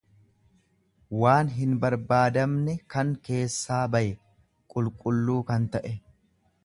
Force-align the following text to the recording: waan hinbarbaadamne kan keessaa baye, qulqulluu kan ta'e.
waan 1.23 1.51
hinbarbaadamne 1.57 2.75
kan 2.95 3.13
keessaa 3.29 3.83
baye, 3.97 4.13
qulqulluu 4.77 5.41
kan 5.51 5.69
ta'e. 5.77 5.93